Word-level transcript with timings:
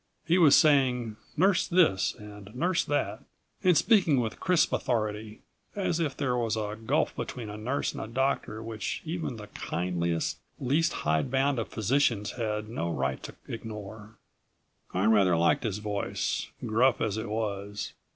He 0.25 0.39
was 0.39 0.55
saying 0.55 1.15
"Nurse 1.37 1.67
this," 1.67 2.15
and 2.15 2.49
"Nurse 2.55 2.83
that" 2.85 3.19
and 3.63 3.77
speaking 3.77 4.19
with 4.19 4.39
crisp 4.39 4.73
authority, 4.73 5.43
as 5.75 5.99
if 5.99 6.17
there 6.17 6.35
was 6.35 6.55
a 6.57 6.75
gulf 6.83 7.15
between 7.15 7.51
a 7.51 7.55
nurse 7.57 7.91
and 7.93 8.01
a 8.01 8.07
doctor 8.07 8.63
which 8.63 9.03
even 9.05 9.35
the 9.37 9.45
kindliest, 9.49 10.39
least 10.59 10.91
hidebound 11.05 11.59
of 11.59 11.67
physicians 11.67 12.31
had 12.31 12.67
no 12.67 12.89
right 12.91 13.21
to 13.21 13.35
ignore. 13.47 14.15
I 14.91 15.05
rather 15.05 15.37
liked 15.37 15.63
his 15.65 15.77
voice, 15.77 16.47
gruff 16.65 16.99
as 16.99 17.17
it 17.17 17.29
was. 17.29 17.93